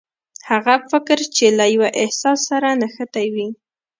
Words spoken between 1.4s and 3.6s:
له يوه احساس سره نغښتي وي.